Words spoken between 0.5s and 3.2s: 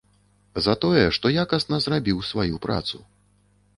За тое, што якасна зрабіў сваю працу.